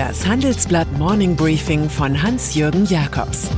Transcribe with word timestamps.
Das 0.00 0.26
Handelsblatt 0.26 0.90
Morning 0.96 1.36
Briefing 1.36 1.90
von 1.90 2.22
Hans-Jürgen 2.22 2.86
Jakobs 2.86 3.50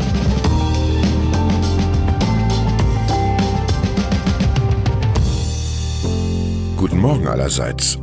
Guten 6.77 6.99
Morgen 6.99 7.29
allerseits. 7.29 7.97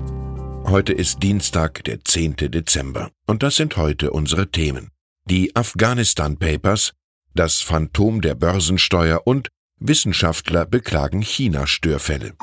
Heute 0.63 0.93
ist 0.93 1.21
Dienstag, 1.21 1.83
der 1.83 2.05
10. 2.05 2.37
Dezember. 2.37 3.09
Und 3.27 3.43
das 3.43 3.57
sind 3.57 3.75
heute 3.75 4.11
unsere 4.11 4.49
Themen. 4.49 4.91
Die 5.25 5.53
Afghanistan 5.57 6.37
Papers, 6.37 6.93
das 7.35 7.59
Phantom 7.59 8.21
der 8.21 8.35
Börsensteuer 8.35 9.19
und 9.25 9.49
Wissenschaftler 9.81 10.65
beklagen 10.65 11.21
China-Störfälle. 11.21 12.35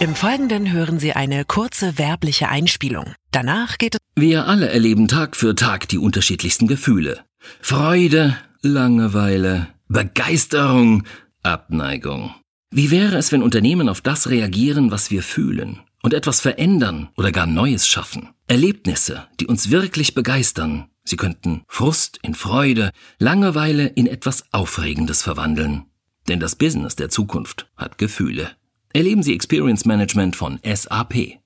Im 0.00 0.16
Folgenden 0.16 0.72
hören 0.72 0.98
Sie 0.98 1.12
eine 1.12 1.44
kurze 1.44 1.98
werbliche 1.98 2.48
Einspielung. 2.48 3.14
Danach 3.30 3.78
geht 3.78 3.94
es. 3.94 4.00
Wir 4.16 4.46
alle 4.46 4.68
erleben 4.68 5.06
Tag 5.06 5.36
für 5.36 5.54
Tag 5.54 5.88
die 5.88 5.98
unterschiedlichsten 5.98 6.66
Gefühle. 6.66 7.20
Freude, 7.60 8.36
Langeweile, 8.60 9.68
Begeisterung, 9.88 11.04
Abneigung. 11.42 12.34
Wie 12.70 12.90
wäre 12.90 13.16
es, 13.16 13.30
wenn 13.30 13.42
Unternehmen 13.42 13.88
auf 13.88 14.00
das 14.00 14.28
reagieren, 14.28 14.90
was 14.90 15.12
wir 15.12 15.22
fühlen 15.22 15.80
und 16.02 16.12
etwas 16.12 16.40
verändern 16.40 17.08
oder 17.16 17.30
gar 17.30 17.46
Neues 17.46 17.86
schaffen? 17.86 18.30
Erlebnisse, 18.48 19.28
die 19.38 19.46
uns 19.46 19.70
wirklich 19.70 20.14
begeistern. 20.14 20.88
Sie 21.04 21.16
könnten 21.16 21.62
Frust 21.68 22.18
in 22.22 22.34
Freude, 22.34 22.90
Langeweile 23.18 23.86
in 23.86 24.08
etwas 24.08 24.52
Aufregendes 24.52 25.22
verwandeln. 25.22 25.84
Denn 26.26 26.40
das 26.40 26.56
Business 26.56 26.96
der 26.96 27.10
Zukunft 27.10 27.70
hat 27.76 27.96
Gefühle. 27.96 28.50
Erleben 28.96 29.24
Sie 29.24 29.34
Experience 29.34 29.86
Management 29.86 30.36
von 30.36 30.60
SAP. 30.62 31.40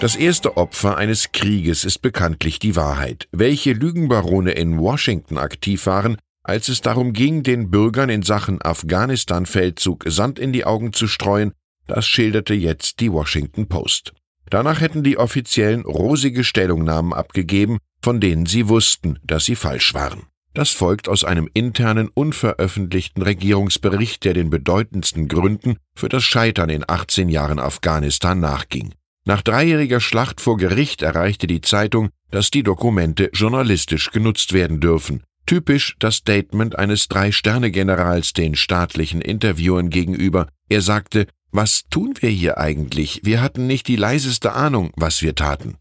Das 0.00 0.14
erste 0.14 0.58
Opfer 0.58 0.98
eines 0.98 1.32
Krieges 1.32 1.86
ist 1.86 2.02
bekanntlich 2.02 2.58
die 2.58 2.76
Wahrheit. 2.76 3.26
Welche 3.32 3.72
Lügenbarone 3.72 4.52
in 4.52 4.78
Washington 4.78 5.38
aktiv 5.38 5.86
waren, 5.86 6.18
als 6.42 6.68
es 6.68 6.82
darum 6.82 7.14
ging, 7.14 7.42
den 7.42 7.70
Bürgern 7.70 8.10
in 8.10 8.20
Sachen 8.20 8.60
Afghanistan-Feldzug 8.60 10.04
Sand 10.06 10.38
in 10.38 10.52
die 10.52 10.66
Augen 10.66 10.92
zu 10.92 11.06
streuen, 11.06 11.52
das 11.86 12.06
schilderte 12.06 12.52
jetzt 12.52 13.00
die 13.00 13.10
Washington 13.10 13.66
Post. 13.66 14.12
Danach 14.50 14.82
hätten 14.82 15.04
die 15.04 15.16
Offiziellen 15.16 15.86
rosige 15.86 16.44
Stellungnahmen 16.44 17.14
abgegeben, 17.14 17.78
von 18.02 18.20
denen 18.20 18.44
sie 18.44 18.68
wussten, 18.68 19.18
dass 19.24 19.46
sie 19.46 19.56
falsch 19.56 19.94
waren. 19.94 20.24
Das 20.56 20.70
folgt 20.70 21.10
aus 21.10 21.22
einem 21.22 21.50
internen, 21.52 22.08
unveröffentlichten 22.08 23.22
Regierungsbericht, 23.22 24.24
der 24.24 24.32
den 24.32 24.48
bedeutendsten 24.48 25.28
Gründen 25.28 25.76
für 25.94 26.08
das 26.08 26.24
Scheitern 26.24 26.70
in 26.70 26.82
18 26.88 27.28
Jahren 27.28 27.58
Afghanistan 27.58 28.40
nachging. 28.40 28.94
Nach 29.26 29.42
dreijähriger 29.42 30.00
Schlacht 30.00 30.40
vor 30.40 30.56
Gericht 30.56 31.02
erreichte 31.02 31.46
die 31.46 31.60
Zeitung, 31.60 32.08
dass 32.30 32.50
die 32.50 32.62
Dokumente 32.62 33.28
journalistisch 33.34 34.10
genutzt 34.12 34.54
werden 34.54 34.80
dürfen. 34.80 35.24
Typisch 35.44 35.94
das 35.98 36.16
Statement 36.16 36.78
eines 36.78 37.08
Drei-Sterne-Generals 37.08 38.32
den 38.32 38.54
staatlichen 38.54 39.20
Interviewern 39.20 39.90
gegenüber. 39.90 40.48
Er 40.70 40.80
sagte, 40.80 41.26
was 41.52 41.82
tun 41.90 42.14
wir 42.20 42.30
hier 42.30 42.56
eigentlich? 42.56 43.20
Wir 43.24 43.42
hatten 43.42 43.66
nicht 43.66 43.88
die 43.88 43.96
leiseste 43.96 44.54
Ahnung, 44.54 44.90
was 44.96 45.20
wir 45.20 45.34
taten. 45.34 45.76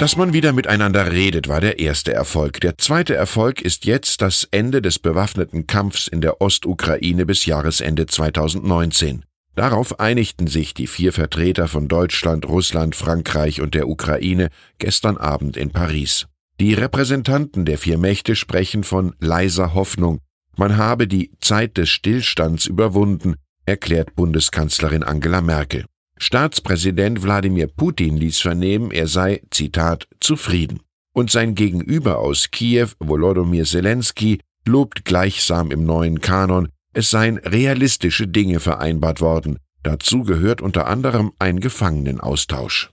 Dass 0.00 0.16
man 0.16 0.32
wieder 0.32 0.54
miteinander 0.54 1.12
redet, 1.12 1.46
war 1.46 1.60
der 1.60 1.78
erste 1.78 2.14
Erfolg. 2.14 2.58
Der 2.62 2.78
zweite 2.78 3.14
Erfolg 3.14 3.60
ist 3.60 3.84
jetzt 3.84 4.22
das 4.22 4.48
Ende 4.50 4.80
des 4.80 4.98
bewaffneten 4.98 5.66
Kampfs 5.66 6.08
in 6.08 6.22
der 6.22 6.40
Ostukraine 6.40 7.26
bis 7.26 7.44
Jahresende 7.44 8.06
2019. 8.06 9.26
Darauf 9.56 10.00
einigten 10.00 10.46
sich 10.46 10.72
die 10.72 10.86
vier 10.86 11.12
Vertreter 11.12 11.68
von 11.68 11.86
Deutschland, 11.86 12.48
Russland, 12.48 12.96
Frankreich 12.96 13.60
und 13.60 13.74
der 13.74 13.90
Ukraine 13.90 14.48
gestern 14.78 15.18
Abend 15.18 15.58
in 15.58 15.68
Paris. 15.70 16.24
Die 16.60 16.72
Repräsentanten 16.72 17.66
der 17.66 17.76
vier 17.76 17.98
Mächte 17.98 18.36
sprechen 18.36 18.84
von 18.84 19.14
leiser 19.18 19.74
Hoffnung. 19.74 20.20
Man 20.56 20.78
habe 20.78 21.08
die 21.08 21.30
Zeit 21.42 21.76
des 21.76 21.90
Stillstands 21.90 22.64
überwunden, 22.64 23.34
erklärt 23.66 24.14
Bundeskanzlerin 24.14 25.02
Angela 25.02 25.42
Merkel. 25.42 25.84
Staatspräsident 26.22 27.22
Wladimir 27.22 27.66
Putin 27.66 28.18
ließ 28.18 28.40
vernehmen, 28.40 28.90
er 28.90 29.06
sei, 29.06 29.40
Zitat, 29.50 30.06
zufrieden. 30.20 30.80
Und 31.14 31.30
sein 31.30 31.54
Gegenüber 31.54 32.18
aus 32.18 32.50
Kiew, 32.50 32.88
Volodymyr 32.98 33.64
Zelensky, 33.64 34.38
lobt 34.66 35.06
gleichsam 35.06 35.70
im 35.70 35.84
neuen 35.84 36.20
Kanon, 36.20 36.68
es 36.92 37.10
seien 37.10 37.38
realistische 37.38 38.28
Dinge 38.28 38.60
vereinbart 38.60 39.22
worden. 39.22 39.58
Dazu 39.82 40.22
gehört 40.22 40.60
unter 40.60 40.86
anderem 40.86 41.32
ein 41.38 41.58
Gefangenenaustausch. 41.58 42.90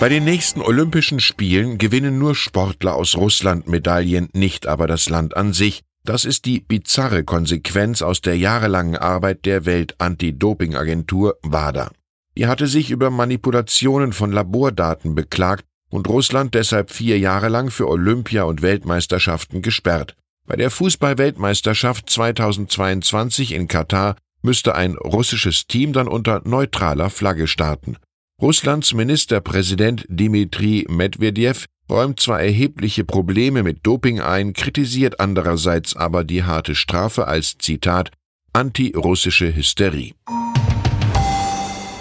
Bei 0.00 0.08
den 0.08 0.24
nächsten 0.24 0.60
Olympischen 0.62 1.20
Spielen 1.20 1.78
gewinnen 1.78 2.18
nur 2.18 2.34
Sportler 2.34 2.96
aus 2.96 3.16
Russland 3.16 3.68
Medaillen, 3.68 4.28
nicht 4.32 4.66
aber 4.66 4.88
das 4.88 5.08
Land 5.08 5.36
an 5.36 5.52
sich, 5.52 5.82
das 6.04 6.24
ist 6.24 6.44
die 6.46 6.60
bizarre 6.60 7.24
Konsequenz 7.24 8.02
aus 8.02 8.20
der 8.20 8.36
jahrelangen 8.36 8.96
Arbeit 8.96 9.44
der 9.44 9.66
Welt-Anti-Doping-Agentur 9.66 11.38
WADA. 11.42 11.90
Die 12.36 12.46
hatte 12.46 12.66
sich 12.66 12.90
über 12.90 13.10
Manipulationen 13.10 14.12
von 14.12 14.32
Labordaten 14.32 15.14
beklagt 15.14 15.64
und 15.90 16.08
Russland 16.08 16.54
deshalb 16.54 16.90
vier 16.90 17.18
Jahre 17.18 17.48
lang 17.48 17.70
für 17.70 17.88
Olympia 17.88 18.44
und 18.44 18.62
Weltmeisterschaften 18.62 19.62
gesperrt. 19.62 20.16
Bei 20.46 20.56
der 20.56 20.70
Fußball-Weltmeisterschaft 20.70 22.10
2022 22.10 23.52
in 23.52 23.68
Katar 23.68 24.16
müsste 24.42 24.74
ein 24.74 24.96
russisches 24.96 25.66
Team 25.66 25.92
dann 25.92 26.08
unter 26.08 26.42
neutraler 26.44 27.10
Flagge 27.10 27.46
starten. 27.46 27.96
Russlands 28.40 28.92
Ministerpräsident 28.92 30.04
Dmitri 30.08 30.84
Medvedev 30.88 31.66
räumt 31.90 32.20
zwar 32.20 32.40
erhebliche 32.40 33.04
Probleme 33.04 33.62
mit 33.62 33.86
Doping 33.86 34.20
ein, 34.20 34.52
kritisiert 34.52 35.20
andererseits 35.20 35.96
aber 35.96 36.24
die 36.24 36.44
harte 36.44 36.74
Strafe 36.74 37.26
als 37.26 37.58
Zitat 37.58 38.10
antirussische 38.52 39.54
Hysterie. 39.54 40.14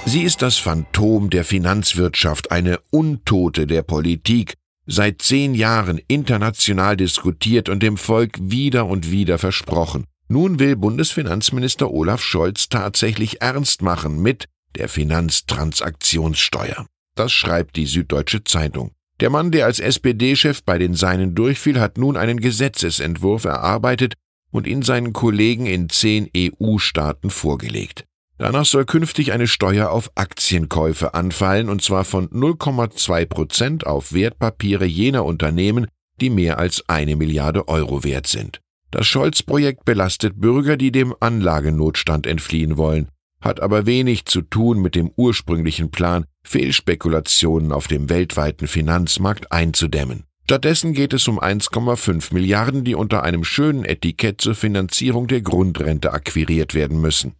Sie 0.06 0.24
ist 0.24 0.42
das 0.42 0.58
Phantom 0.58 1.30
der 1.30 1.46
Finanzwirtschaft, 1.46 2.52
eine 2.52 2.80
Untote 2.90 3.68
der 3.68 3.84
Politik, 3.84 4.56
seit 4.86 5.22
zehn 5.22 5.54
Jahren 5.54 6.02
international 6.08 6.98
diskutiert 6.98 7.70
und 7.70 7.84
dem 7.84 7.98
Volk 7.98 8.38
wieder 8.42 8.88
und 8.88 9.12
wieder 9.12 9.38
versprochen. 9.38 10.06
Nun 10.28 10.60
will 10.60 10.76
Bundesfinanzminister 10.76 11.92
Olaf 11.92 12.22
Scholz 12.22 12.70
tatsächlich 12.70 13.42
ernst 13.42 13.82
machen 13.82 14.22
mit 14.22 14.46
der 14.76 14.90
Finanztransaktionssteuer. 14.90 16.86
Das 17.16 17.32
schreibt 17.32 17.76
die 17.76 17.86
Süddeutsche 17.86 18.44
Zeitung. 18.44 18.92
Der 19.22 19.30
Mann, 19.30 19.52
der 19.52 19.68
als 19.68 19.80
SPD-Chef 19.80 20.64
bei 20.64 20.80
den 20.80 20.96
Seinen 20.96 21.36
durchfiel, 21.36 21.80
hat 21.80 22.00
nun 22.00 22.18
einen 22.18 22.40
Gesetzesentwurf 22.40 23.46
erarbeitet 23.46 24.16
und 24.50 24.66
ihn 24.66 24.82
seinen 24.82 25.14
Kollegen 25.14 25.68
in 25.68 25.90
zehn 25.90 26.28
EU-Staaten 26.36 27.30
vorgelegt. 27.30 28.06
Danach 28.40 28.66
soll 28.66 28.86
künftig 28.86 29.32
eine 29.32 29.46
Steuer 29.46 29.92
auf 29.92 30.10
Aktienkäufe 30.16 31.14
anfallen, 31.14 31.70
und 31.70 31.84
zwar 31.84 32.04
von 32.04 32.30
0,2 32.30 33.26
Prozent 33.28 33.86
auf 33.86 34.12
Wertpapiere 34.12 34.86
jener 34.86 35.24
Unternehmen, 35.24 35.86
die 36.20 36.32
mehr 36.32 36.58
als 36.58 36.90
eine 36.90 37.16
Milliarde 37.16 37.68
Euro 37.68 38.04
wert 38.04 38.26
sind. 38.26 38.60
Das 38.90 39.06
Scholz-Projekt 39.06 39.86
belastet 39.86 40.42
Bürger, 40.42 40.78
die 40.78 40.92
dem 40.92 41.14
Anlagenotstand 41.20 42.26
entfliehen 42.26 42.76
wollen 42.76 43.08
hat 43.42 43.60
aber 43.60 43.86
wenig 43.86 44.26
zu 44.26 44.42
tun 44.42 44.82
mit 44.82 44.96
dem 44.96 45.12
ursprünglichen 45.16 45.92
Plan, 45.92 46.26
Fehlspekulationen 46.44 47.72
auf 47.72 47.88
dem 47.88 48.10
weltweiten 48.10 48.68
Finanzmarkt 48.68 49.52
einzudämmen. 49.52 50.24
Stattdessen 50.46 50.94
geht 50.94 51.14
es 51.14 51.28
um 51.28 51.40
1,5 51.40 52.34
Milliarden, 52.34 52.84
die 52.84 52.96
unter 52.96 53.24
einem 53.24 53.44
schönen 53.44 53.86
Etikett 53.86 54.42
zur 54.42 54.54
Finanzierung 54.54 55.28
der 55.28 55.42
Grundrente 55.42 56.12
akquiriert 56.12 56.74
werden 56.74 57.00
müssen. 57.00 57.36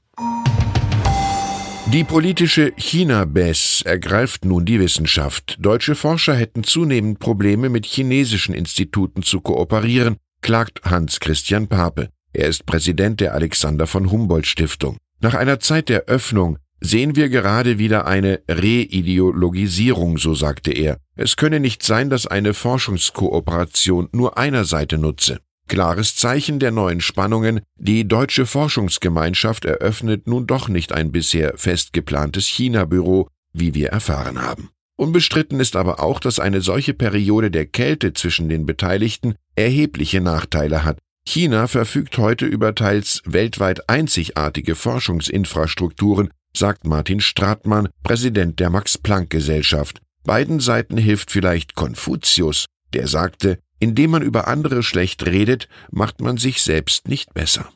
Die 1.88 2.06
politische 2.06 2.72
China-Bess 2.78 3.82
ergreift 3.82 4.46
nun 4.46 4.64
die 4.64 4.80
Wissenschaft. 4.80 5.58
Deutsche 5.60 5.96
Forscher 5.96 6.34
hätten 6.36 6.64
zunehmend 6.64 7.20
Probleme 7.20 7.68
mit 7.68 7.86
chinesischen 7.86 8.56
Instituten 8.56 9.24
zu 9.24 9.42
kooperieren, 9.42 10.16
klagt 10.42 10.80
Hans 10.86 11.20
Christian 11.20 11.68
Pape. 11.68 12.08
Er 12.32 12.48
ist 12.48 12.66
Präsident 12.66 13.20
der 13.20 13.34
Alexander 13.34 13.88
von 13.88 14.10
Humboldt 14.10 14.48
Stiftung. 14.48 14.96
Nach 15.24 15.36
einer 15.36 15.60
Zeit 15.60 15.88
der 15.90 16.06
Öffnung 16.06 16.58
sehen 16.80 17.16
wir 17.16 17.30
gerade 17.30 17.78
wieder 17.78 18.08
eine 18.08 18.42
Reideologisierung, 18.48 20.18
so 20.18 20.34
sagte 20.34 20.72
er. 20.72 20.98
Es 21.16 21.36
könne 21.36 21.60
nicht 21.60 21.84
sein, 21.84 22.10
dass 22.10 22.26
eine 22.26 22.56
Forschungskooperation 22.56 24.10
nur 24.14 24.40
einer 24.40 24.66
Seite 24.66 24.98
nutze. 24.98 25.40
Klares 25.68 26.16
Zeichen 26.16 26.58
der 26.58 26.72
neuen 26.72 27.02
Spannungen, 27.02 27.62
die 27.78 28.08
deutsche 28.08 28.48
Forschungsgemeinschaft 28.48 29.64
eröffnet 29.64 30.28
nun 30.28 30.48
doch 30.48 30.70
nicht 30.70 30.92
ein 30.92 31.12
bisher 31.12 31.54
fest 31.56 31.94
geplantes 31.94 32.48
China-Büro, 32.48 33.28
wie 33.54 33.76
wir 33.76 33.90
erfahren 33.90 34.42
haben. 34.42 34.70
Unbestritten 34.98 35.60
ist 35.60 35.76
aber 35.76 36.00
auch, 36.00 36.20
dass 36.20 36.40
eine 36.40 36.62
solche 36.62 36.96
Periode 36.96 37.52
der 37.52 37.68
Kälte 37.68 38.14
zwischen 38.14 38.50
den 38.50 38.66
Beteiligten 38.66 39.36
erhebliche 39.56 40.20
Nachteile 40.20 40.84
hat, 40.84 40.98
China 41.28 41.68
verfügt 41.68 42.18
heute 42.18 42.46
über 42.46 42.76
teils 42.76 43.22
weltweit 43.26 43.90
einzigartige 43.90 44.76
Forschungsinfrastrukturen, 44.76 46.30
sagt 46.56 46.86
Martin 46.86 47.22
Stratmann, 47.22 47.90
Präsident 48.04 48.60
der 48.60 48.70
Max-Planck-Gesellschaft. 48.70 50.02
Beiden 50.24 50.60
Seiten 50.60 50.98
hilft 50.98 51.32
vielleicht 51.32 51.76
Konfuzius, 51.76 52.66
der 52.94 53.08
sagte, 53.08 53.60
indem 53.80 54.12
man 54.12 54.22
über 54.22 54.48
andere 54.48 54.84
schlecht 54.84 55.26
redet, 55.26 55.68
macht 55.90 56.22
man 56.22 56.38
sich 56.38 56.62
selbst 56.62 57.08
nicht 57.08 57.34
besser. 57.34 57.72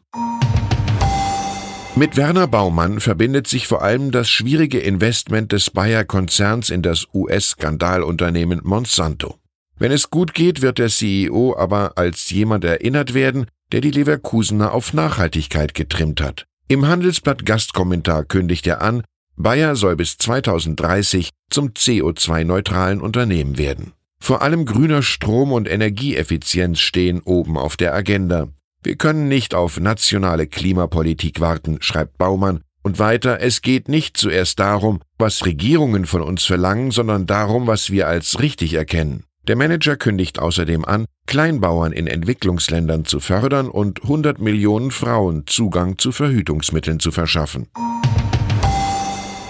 Mit 1.95 2.18
Werner 2.18 2.48
Baumann 2.48 3.00
verbindet 3.00 3.48
sich 3.48 3.68
vor 3.68 3.81
allem 3.81 4.12
das 4.12 4.30
schwierige 4.30 4.80
Investment 4.80 5.53
des 5.53 5.69
Bayer-Konzerns 5.69 6.69
in 6.69 6.81
das 6.81 7.07
US-Skandalunternehmen 7.13 8.59
Monsanto. 8.63 9.39
Wenn 9.77 9.92
es 9.92 10.10
gut 10.10 10.33
geht, 10.33 10.62
wird 10.62 10.77
der 10.77 10.89
CEO 10.89 11.56
aber 11.57 11.98
als 11.98 12.30
jemand 12.30 12.63
erinnert 12.63 13.13
werden, 13.13 13.48
der 13.72 13.81
die 13.81 13.92
Leverkusener 13.92 14.72
auf 14.74 14.94
Nachhaltigkeit 14.94 15.74
getrimmt 15.74 16.22
hat. 16.22 16.45
Im 16.68 16.88
Handelsblatt 16.88 17.45
Gastkommentar 17.45 18.24
kündigt 18.24 18.66
er 18.68 18.81
an, 18.81 19.04
Bayer 19.38 19.75
soll 19.75 19.98
bis 19.98 20.18
2030 20.18 21.30
zum 21.50 21.69
CO2-neutralen 21.69 23.01
Unternehmen 23.01 23.57
werden. 23.57 23.92
Vor 24.18 24.42
allem 24.42 24.66
grüner 24.66 25.04
Strom 25.04 25.51
und 25.51 25.68
Energieeffizienz 25.68 26.80
stehen 26.80 27.19
oben 27.22 27.57
auf 27.57 27.75
der 27.75 27.94
Agenda. 27.94 28.48
Wir 28.81 28.95
können 28.95 29.27
nicht 29.27 29.54
auf 29.54 29.80
nationale 29.80 30.48
Klimapolitik 30.48 31.42
warten, 31.42 31.77
schreibt 31.81 32.18
Baumann, 32.18 32.62
und 32.81 33.00
weiter, 33.00 33.42
es 33.42 33.62
geht 33.62 33.89
nicht 33.89 34.16
zuerst 34.16 34.60
darum, 34.60 35.01
was 35.18 35.45
Regierungen 35.45 36.06
von 36.06 36.22
uns 36.22 36.45
verlangen, 36.45 36.92
sondern 36.92 37.25
darum, 37.25 37.68
was 37.68 37.89
wir 37.89 38.07
als 38.07 38.39
richtig 38.39 38.75
erkennen. 38.75 39.25
Der 39.47 39.56
Manager 39.56 39.95
kündigt 39.95 40.39
außerdem 40.39 40.86
an, 40.86 41.06
Kleinbauern 41.27 41.92
in 41.92 42.07
Entwicklungsländern 42.07 43.06
zu 43.06 43.19
fördern 43.19 43.69
und 43.69 44.01
100 44.01 44.39
Millionen 44.39 44.89
Frauen 44.89 45.44
Zugang 45.45 46.00
zu 46.00 46.12
Verhütungsmitteln 46.12 47.00
zu 47.00 47.12
verschaffen. 47.12 47.68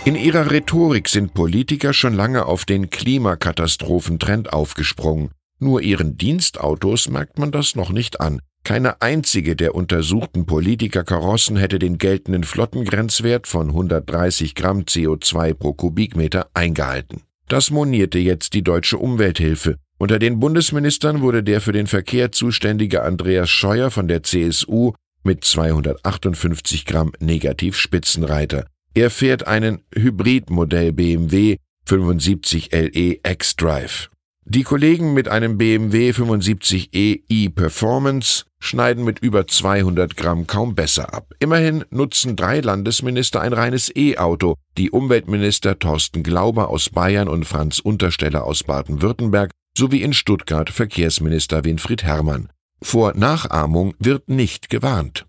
In 0.03 0.15
ihrer 0.15 0.51
Rhetorik 0.51 1.07
sind 1.07 1.33
Politiker 1.33 1.93
schon 1.93 2.13
lange 2.13 2.45
auf 2.45 2.65
den 2.65 2.89
Klimakatastrophentrend 2.89 4.51
aufgesprungen. 4.51 5.31
Nur 5.59 5.81
ihren 5.81 6.17
Dienstautos 6.17 7.09
merkt 7.09 7.39
man 7.39 7.51
das 7.51 7.75
noch 7.75 7.89
nicht 7.89 8.19
an. 8.19 8.41
Keine 8.65 9.01
einzige 9.01 9.55
der 9.55 9.75
untersuchten 9.75 10.45
Politikerkarossen 10.45 11.55
hätte 11.55 11.79
den 11.79 11.97
geltenden 11.97 12.43
Flottengrenzwert 12.43 13.47
von 13.47 13.69
130 13.69 14.55
Gramm 14.55 14.81
CO2 14.81 15.53
pro 15.53 15.73
Kubikmeter 15.73 16.49
eingehalten. 16.53 17.21
Das 17.47 17.69
monierte 17.69 18.19
jetzt 18.19 18.53
die 18.53 18.63
deutsche 18.63 18.97
Umwelthilfe. 18.97 19.77
Unter 19.97 20.19
den 20.19 20.39
Bundesministern 20.39 21.21
wurde 21.21 21.41
der 21.41 21.61
für 21.61 21.71
den 21.71 21.87
Verkehr 21.87 22.31
zuständige 22.31 23.03
Andreas 23.03 23.49
Scheuer 23.49 23.91
von 23.91 24.07
der 24.07 24.23
CSU 24.23 24.93
mit 25.23 25.45
258 25.45 26.85
Gramm 26.85 27.13
negativ 27.19 27.77
Spitzenreiter. 27.77 28.65
Er 28.93 29.09
fährt 29.09 29.47
einen 29.47 29.83
Hybridmodell 29.93 30.91
BMW 30.91 31.57
75 31.85 32.71
LE 32.71 33.19
X-Drive. 33.23 34.09
Die 34.47 34.63
Kollegen 34.63 35.15
mit 35.15 35.27
einem 35.27 35.57
BMW 35.57 36.11
75e 36.11 37.21
e-Performance 37.27 38.43
schneiden 38.59 39.03
mit 39.03 39.19
über 39.19 39.47
200 39.47 40.15
Gramm 40.15 40.45
kaum 40.45 40.75
besser 40.75 41.13
ab. 41.15 41.33
Immerhin 41.39 41.83
nutzen 41.89 42.35
drei 42.35 42.59
Landesminister 42.59 43.41
ein 43.41 43.53
reines 43.53 43.91
E-Auto. 43.95 44.55
Die 44.77 44.91
Umweltminister 44.91 45.79
Thorsten 45.79 46.21
Glauber 46.21 46.69
aus 46.69 46.91
Bayern 46.91 47.27
und 47.27 47.45
Franz 47.45 47.79
Untersteller 47.79 48.43
aus 48.43 48.63
Baden-Württemberg 48.63 49.49
sowie 49.77 50.01
in 50.01 50.13
Stuttgart 50.13 50.69
Verkehrsminister 50.69 51.63
Winfried 51.63 52.03
Herrmann. 52.03 52.49
Vor 52.81 53.13
Nachahmung 53.15 53.93
wird 53.99 54.29
nicht 54.29 54.69
gewarnt. 54.69 55.25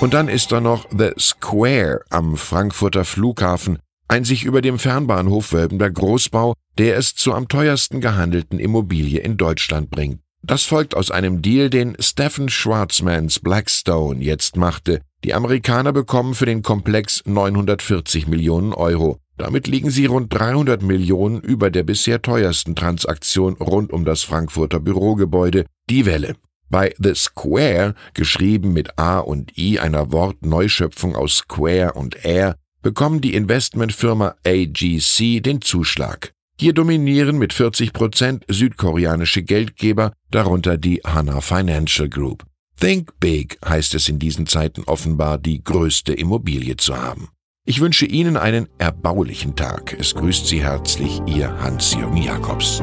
Und 0.00 0.14
dann 0.14 0.28
ist 0.28 0.50
da 0.50 0.60
noch 0.60 0.86
The 0.90 1.10
Square 1.18 2.02
am 2.08 2.36
Frankfurter 2.36 3.04
Flughafen, 3.04 3.78
ein 4.08 4.24
sich 4.24 4.44
über 4.44 4.62
dem 4.62 4.78
Fernbahnhof 4.78 5.52
wölbender 5.52 5.90
Großbau, 5.90 6.54
der 6.78 6.96
es 6.96 7.14
zur 7.14 7.36
am 7.36 7.48
teuersten 7.48 8.00
gehandelten 8.00 8.58
Immobilie 8.58 9.20
in 9.20 9.36
Deutschland 9.36 9.90
bringt. 9.90 10.20
Das 10.42 10.64
folgt 10.64 10.96
aus 10.96 11.10
einem 11.10 11.42
Deal, 11.42 11.68
den 11.68 11.96
Stephen 12.00 12.48
Schwarzmans 12.48 13.40
Blackstone 13.40 14.22
jetzt 14.24 14.56
machte. 14.56 15.02
Die 15.22 15.34
Amerikaner 15.34 15.92
bekommen 15.92 16.34
für 16.34 16.46
den 16.46 16.62
Komplex 16.62 17.22
940 17.26 18.26
Millionen 18.26 18.72
Euro. 18.72 19.18
Damit 19.40 19.68
liegen 19.68 19.88
sie 19.90 20.04
rund 20.04 20.34
300 20.34 20.82
Millionen 20.82 21.40
über 21.40 21.70
der 21.70 21.82
bisher 21.82 22.20
teuersten 22.20 22.76
Transaktion 22.76 23.54
rund 23.54 23.90
um 23.90 24.04
das 24.04 24.22
Frankfurter 24.22 24.80
Bürogebäude, 24.80 25.64
die 25.88 26.04
Welle. 26.04 26.34
Bei 26.68 26.94
The 26.98 27.14
Square, 27.14 27.94
geschrieben 28.12 28.74
mit 28.74 28.98
A 28.98 29.18
und 29.18 29.56
I 29.56 29.78
einer 29.78 30.12
Wortneuschöpfung 30.12 31.16
aus 31.16 31.38
Square 31.38 31.94
und 31.94 32.22
Air, 32.22 32.56
bekommen 32.82 33.22
die 33.22 33.32
Investmentfirma 33.32 34.34
AGC 34.46 35.42
den 35.42 35.62
Zuschlag. 35.62 36.32
Hier 36.58 36.74
dominieren 36.74 37.38
mit 37.38 37.54
40 37.54 37.94
Prozent 37.94 38.44
südkoreanische 38.46 39.42
Geldgeber, 39.42 40.12
darunter 40.30 40.76
die 40.76 41.00
Hana 41.02 41.40
Financial 41.40 42.10
Group. 42.10 42.44
Think 42.78 43.18
Big 43.20 43.56
heißt 43.64 43.94
es 43.94 44.10
in 44.10 44.18
diesen 44.18 44.46
Zeiten 44.46 44.82
offenbar, 44.84 45.38
die 45.38 45.64
größte 45.64 46.12
Immobilie 46.12 46.76
zu 46.76 46.94
haben. 46.94 47.30
Ich 47.66 47.82
wünsche 47.82 48.06
Ihnen 48.06 48.38
einen 48.38 48.68
erbaulichen 48.78 49.54
Tag. 49.54 49.94
Es 49.98 50.14
grüßt 50.14 50.46
Sie 50.46 50.62
herzlich 50.64 51.20
Ihr 51.26 51.60
Hans-Jürgen 51.60 52.16
Jakobs. 52.16 52.82